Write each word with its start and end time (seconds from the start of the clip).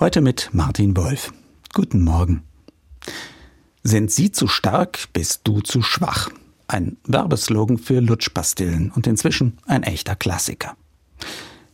Heute 0.00 0.20
mit 0.20 0.50
Martin 0.52 0.96
Wolf. 0.96 1.32
Guten 1.74 2.04
Morgen. 2.04 2.44
Sind 3.82 4.12
Sie 4.12 4.30
zu 4.30 4.46
stark, 4.46 5.08
bist 5.12 5.40
du 5.42 5.60
zu 5.60 5.82
schwach. 5.82 6.30
Ein 6.68 6.98
Werbeslogan 7.04 7.78
für 7.78 7.98
Lutschpastillen 7.98 8.92
und 8.92 9.08
inzwischen 9.08 9.58
ein 9.66 9.82
echter 9.82 10.14
Klassiker. 10.14 10.76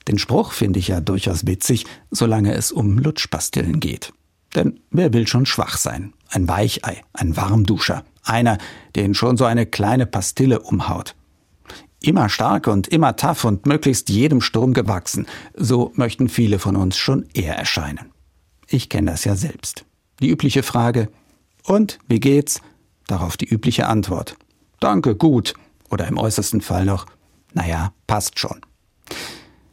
Den 0.08 0.16
Spruch 0.16 0.52
finde 0.52 0.79
ich 0.79 0.88
ja 0.88 1.02
durchaus 1.02 1.46
witzig, 1.46 1.84
solange 2.10 2.54
es 2.54 2.72
um 2.72 2.96
Lutschpastillen 2.96 3.79
geht. 3.79 4.15
Denn 4.54 4.81
wer 4.91 5.13
will 5.13 5.27
schon 5.27 5.45
schwach 5.45 5.77
sein? 5.77 6.15
Ein 6.31 6.49
Weichei, 6.49 7.03
ein 7.13 7.37
Warmduscher, 7.37 8.04
einer, 8.22 8.56
den 8.97 9.13
schon 9.13 9.37
so 9.37 9.45
eine 9.45 9.67
kleine 9.67 10.06
Pastille 10.06 10.61
umhaut. 10.61 11.15
Immer 12.01 12.31
stark 12.31 12.69
und 12.69 12.88
immer 12.88 13.17
tough 13.17 13.45
und 13.45 13.67
möglichst 13.67 14.09
jedem 14.09 14.41
Sturm 14.41 14.72
gewachsen, 14.72 15.27
so 15.54 15.93
möchten 15.95 16.30
viele 16.30 16.59
von 16.59 16.77
uns 16.77 16.97
schon 16.97 17.27
eher 17.34 17.59
erscheinen. 17.59 18.13
Ich 18.75 18.88
kenne 18.88 19.12
das 19.12 19.23
ja 19.23 19.37
selbst. 19.37 19.84
Die 20.20 20.28
übliche 20.28 20.64
Frage, 20.64 21.09
und 21.62 22.01
wie 22.09 22.19
geht's? 22.19 22.60
Darauf 23.06 23.37
die 23.37 23.48
übliche 23.48 23.87
Antwort. 23.87 24.37
Danke, 24.80 25.15
gut. 25.15 25.55
Oder 25.91 26.09
im 26.09 26.19
äußersten 26.19 26.60
Fall 26.60 26.84
noch, 26.84 27.06
naja, 27.52 27.92
passt 28.09 28.41
schon. 28.41 28.60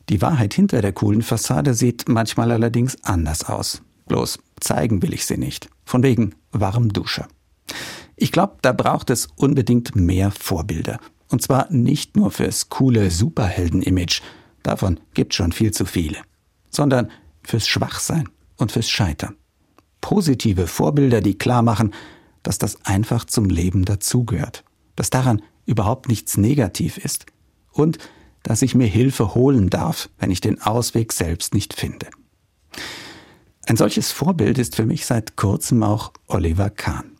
Die 0.09 0.21
Wahrheit 0.21 0.53
hinter 0.53 0.83
der 0.83 0.93
coolen 0.93 1.23
Fassade 1.23 1.73
sieht 1.73 2.09
manchmal 2.09 2.51
allerdings 2.51 2.95
anders 3.03 3.43
aus. 3.45 3.81
Bloß 4.05 4.37
zeigen 4.59 5.01
will 5.01 5.15
ich 5.15 5.25
sie 5.25 5.37
nicht. 5.37 5.67
Von 5.83 6.03
wegen 6.03 6.35
Warmduscher. 6.51 7.27
Ich 8.15 8.31
glaube, 8.31 8.57
da 8.61 8.71
braucht 8.71 9.09
es 9.09 9.29
unbedingt 9.35 9.95
mehr 9.95 10.29
Vorbilder. 10.29 10.99
Und 11.27 11.41
zwar 11.41 11.71
nicht 11.71 12.15
nur 12.15 12.29
fürs 12.29 12.69
coole 12.69 13.09
Superhelden-Image, 13.09 14.21
davon 14.61 14.99
gibt 15.15 15.33
schon 15.33 15.53
viel 15.53 15.71
zu 15.71 15.85
viele, 15.87 16.19
sondern 16.69 17.09
fürs 17.41 17.67
Schwachsein 17.67 18.29
und 18.61 18.71
fürs 18.71 18.89
Scheitern. 18.89 19.35
Positive 19.99 20.67
Vorbilder, 20.67 21.21
die 21.21 21.37
klar 21.37 21.61
machen, 21.61 21.93
dass 22.43 22.57
das 22.57 22.85
einfach 22.85 23.25
zum 23.25 23.45
Leben 23.45 23.85
dazugehört, 23.85 24.63
dass 24.95 25.09
daran 25.09 25.41
überhaupt 25.65 26.07
nichts 26.07 26.37
negativ 26.37 26.97
ist 26.97 27.25
und 27.71 27.97
dass 28.43 28.61
ich 28.63 28.73
mir 28.73 28.87
Hilfe 28.87 29.35
holen 29.35 29.69
darf, 29.69 30.09
wenn 30.17 30.31
ich 30.31 30.41
den 30.41 30.61
Ausweg 30.61 31.13
selbst 31.13 31.53
nicht 31.53 31.73
finde. 31.73 32.07
Ein 33.67 33.77
solches 33.77 34.11
Vorbild 34.11 34.57
ist 34.57 34.75
für 34.75 34.85
mich 34.85 35.05
seit 35.05 35.35
kurzem 35.37 35.83
auch 35.83 36.11
Oliver 36.27 36.71
Kahn, 36.71 37.11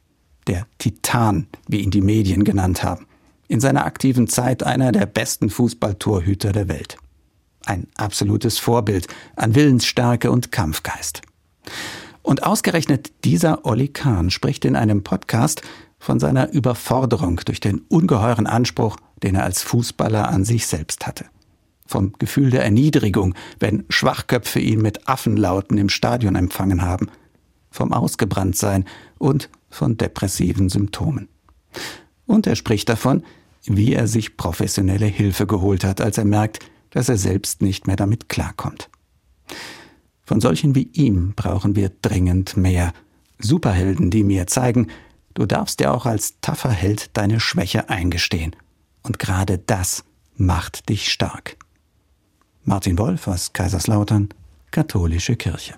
der 0.47 0.65
Titan, 0.79 1.47
wie 1.67 1.81
ihn 1.81 1.91
die 1.91 2.01
Medien 2.01 2.43
genannt 2.43 2.83
haben, 2.83 3.05
in 3.47 3.59
seiner 3.59 3.85
aktiven 3.85 4.27
Zeit 4.27 4.63
einer 4.63 4.91
der 4.91 5.05
besten 5.05 5.49
Fußballtorhüter 5.49 6.51
der 6.51 6.67
Welt. 6.67 6.97
Ein 7.65 7.87
absolutes 7.95 8.57
Vorbild 8.57 9.07
an 9.35 9.53
Willensstärke 9.53 10.31
und 10.31 10.51
Kampfgeist. 10.51 11.21
Und 12.21 12.43
ausgerechnet 12.43 13.11
dieser 13.23 13.65
Olli 13.65 13.87
Kahn 13.87 14.29
spricht 14.29 14.65
in 14.65 14.75
einem 14.75 15.03
Podcast 15.03 15.61
von 15.99 16.19
seiner 16.19 16.51
Überforderung 16.51 17.41
durch 17.45 17.59
den 17.59 17.79
ungeheuren 17.87 18.47
Anspruch, 18.47 18.97
den 19.23 19.35
er 19.35 19.43
als 19.43 19.61
Fußballer 19.63 20.29
an 20.29 20.45
sich 20.45 20.67
selbst 20.67 21.07
hatte. 21.07 21.25
Vom 21.85 22.13
Gefühl 22.19 22.51
der 22.51 22.63
Erniedrigung, 22.63 23.35
wenn 23.59 23.85
Schwachköpfe 23.89 24.59
ihn 24.59 24.81
mit 24.81 25.07
Affenlauten 25.07 25.77
im 25.77 25.89
Stadion 25.89 26.35
empfangen 26.35 26.81
haben. 26.81 27.09
Vom 27.69 27.93
Ausgebranntsein 27.93 28.85
und 29.17 29.49
von 29.69 29.97
depressiven 29.97 30.69
Symptomen. 30.69 31.27
Und 32.25 32.47
er 32.47 32.55
spricht 32.55 32.89
davon, 32.89 33.23
wie 33.65 33.93
er 33.93 34.07
sich 34.07 34.37
professionelle 34.37 35.05
Hilfe 35.05 35.45
geholt 35.47 35.83
hat, 35.83 36.01
als 36.01 36.17
er 36.17 36.25
merkt, 36.25 36.59
dass 36.91 37.09
er 37.09 37.17
selbst 37.17 37.61
nicht 37.61 37.87
mehr 37.87 37.95
damit 37.95 38.29
klarkommt. 38.29 38.89
Von 40.31 40.39
solchen 40.39 40.75
wie 40.75 40.89
ihm 40.93 41.33
brauchen 41.35 41.75
wir 41.75 41.91
dringend 42.01 42.55
mehr. 42.55 42.93
Superhelden, 43.37 44.11
die 44.11 44.23
mir 44.23 44.47
zeigen, 44.47 44.87
du 45.33 45.45
darfst 45.45 45.81
dir 45.81 45.93
auch 45.93 46.05
als 46.05 46.39
taffer 46.39 46.69
Held 46.69 47.09
deine 47.17 47.41
Schwäche 47.41 47.89
eingestehen. 47.89 48.55
Und 49.03 49.19
gerade 49.19 49.57
das 49.57 50.05
macht 50.37 50.87
dich 50.87 51.11
stark. 51.11 51.57
Martin 52.63 52.97
Wolf 52.97 53.27
aus 53.27 53.51
Kaiserslautern, 53.51 54.29
Katholische 54.71 55.35
Kirche. 55.35 55.73